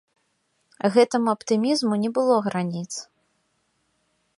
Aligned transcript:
Гэтаму 0.95 1.29
аптымізму 1.35 1.95
не 2.07 2.13
было 2.19 2.35
граніц. 2.49 2.91